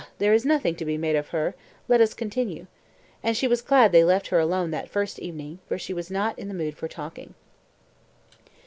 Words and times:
there 0.17 0.33
is 0.33 0.43
nothing 0.43 0.73
to 0.75 0.83
be 0.83 0.97
made 0.97 1.15
of 1.15 1.27
her; 1.27 1.53
let 1.87 2.01
us 2.01 2.15
continue;" 2.15 2.65
and 3.21 3.37
she 3.37 3.47
was 3.47 3.61
glad 3.61 3.91
they 3.91 4.03
left 4.03 4.29
her 4.29 4.39
alone 4.39 4.71
that 4.71 4.89
first 4.89 5.19
evening, 5.19 5.59
for 5.67 5.77
she 5.77 5.93
was 5.93 6.09
not 6.09 6.39
in 6.39 6.47
the 6.47 6.55
mood 6.55 6.75
for 6.75 6.87
talking. 6.87 7.35